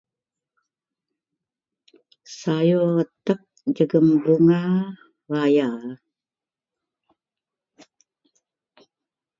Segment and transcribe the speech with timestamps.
[2.37, 3.41] sayur retek
[3.75, 4.61] jegum bunga
[5.31, 5.69] raya